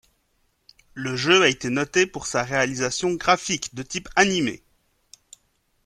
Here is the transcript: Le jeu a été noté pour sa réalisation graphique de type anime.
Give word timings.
Le 0.95 1.15
jeu 1.15 1.43
a 1.43 1.47
été 1.47 1.69
noté 1.69 2.07
pour 2.07 2.25
sa 2.25 2.41
réalisation 2.43 3.13
graphique 3.13 3.75
de 3.75 3.83
type 3.83 4.09
anime. 4.15 4.57